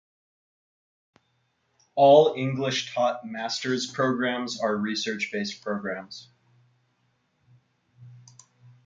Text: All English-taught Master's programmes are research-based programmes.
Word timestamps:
All 1.93 2.33
English-taught 2.35 3.23
Master's 3.23 3.85
programmes 3.85 4.59
are 4.59 4.75
research-based 4.75 5.61
programmes. 5.61 6.27